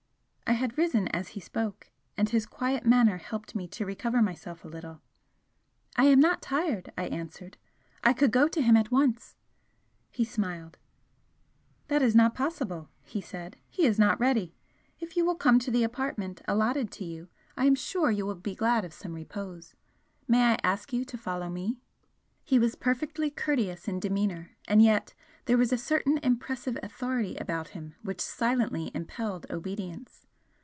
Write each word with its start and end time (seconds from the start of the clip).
I 0.47 0.55
had 0.55 0.77
risen 0.77 1.07
as 1.07 1.29
he 1.29 1.39
spoke, 1.39 1.89
and 2.17 2.27
his 2.27 2.45
quiet 2.45 2.85
manner 2.85 3.15
helped 3.15 3.55
me 3.55 3.69
to 3.69 3.85
recover 3.85 4.21
myself 4.21 4.65
a 4.65 4.67
little. 4.67 4.99
"I 5.95 6.03
am 6.07 6.19
not 6.19 6.41
tired," 6.41 6.91
I 6.97 7.05
answered 7.07 7.55
"I 8.03 8.11
could 8.11 8.31
go 8.33 8.49
to 8.49 8.61
him 8.61 8.75
at 8.75 8.91
once" 8.91 9.37
He 10.11 10.25
smiled. 10.25 10.77
"That 11.87 12.01
is 12.01 12.15
not 12.17 12.35
possible!" 12.35 12.89
he 13.05 13.21
said 13.21 13.55
"He 13.69 13.85
is 13.85 13.97
not 13.97 14.19
ready. 14.19 14.53
If 14.99 15.15
you 15.15 15.25
will 15.25 15.35
come 15.35 15.57
to 15.59 15.71
the 15.71 15.85
apartment 15.85 16.41
allotted 16.49 16.91
to 16.91 17.05
you 17.05 17.29
I 17.55 17.63
am 17.65 17.73
sure 17.75 18.11
you 18.11 18.25
will 18.25 18.35
be 18.35 18.53
glad 18.53 18.83
of 18.83 18.91
some 18.91 19.13
repose. 19.13 19.73
May 20.27 20.43
I 20.51 20.59
ask 20.65 20.91
you 20.91 21.05
to 21.05 21.17
follow 21.17 21.49
me?" 21.49 21.79
He 22.43 22.59
was 22.59 22.75
perfectly 22.75 23.29
courteous 23.31 23.87
in 23.87 24.01
demeanour, 24.01 24.57
and 24.67 24.81
yet 24.83 25.13
there 25.45 25.57
was 25.57 25.71
a 25.71 25.77
certain 25.77 26.17
impressive 26.17 26.77
authority 26.83 27.37
about 27.37 27.69
him 27.69 27.95
which 28.03 28.19
silently 28.19 28.91
impelled 28.93 29.45
obedience. 29.49 30.27